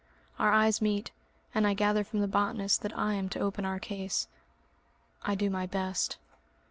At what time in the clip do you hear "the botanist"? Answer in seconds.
2.21-2.81